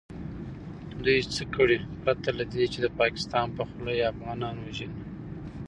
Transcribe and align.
دوئ 1.03 1.21
څه 1.35 1.43
کړي 1.55 1.77
پرته 2.03 2.29
له 2.39 2.43
دې 2.53 2.65
چې 2.73 2.79
د 2.81 2.87
پاکستان 2.99 3.47
په 3.57 3.63
خوله 3.69 3.91
يې 3.97 4.09
افغانان 4.13 4.55
وژلي. 4.59 5.01